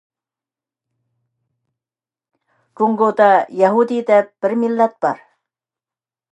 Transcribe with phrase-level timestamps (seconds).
[2.83, 3.29] جۇڭگودا
[3.63, 5.25] «يەھۇدىي» دەپ بىر مىللەت بار.